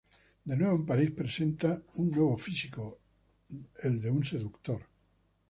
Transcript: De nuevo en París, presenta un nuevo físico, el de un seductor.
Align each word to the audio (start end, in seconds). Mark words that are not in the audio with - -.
De 0.47 0.57
nuevo 0.57 0.77
en 0.77 0.85
París, 0.87 1.11
presenta 1.11 1.79
un 1.97 2.09
nuevo 2.09 2.35
físico, 2.35 2.97
el 3.83 4.01
de 4.01 4.09
un 4.09 4.23
seductor. 4.23 4.81